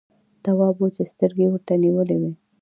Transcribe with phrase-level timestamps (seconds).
[0.43, 2.31] تواب وچې سترګې ورته نيولې وې…